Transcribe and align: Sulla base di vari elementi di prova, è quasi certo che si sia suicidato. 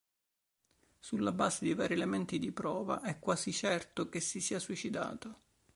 Sulla 0.99 1.31
base 1.31 1.63
di 1.63 1.75
vari 1.75 1.93
elementi 1.93 2.39
di 2.39 2.51
prova, 2.51 3.01
è 3.03 3.19
quasi 3.19 3.51
certo 3.51 4.09
che 4.09 4.19
si 4.19 4.41
sia 4.41 4.57
suicidato. 4.57 5.41